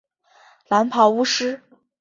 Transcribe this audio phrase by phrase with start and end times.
[0.67, 1.61] 蓝袍巫师。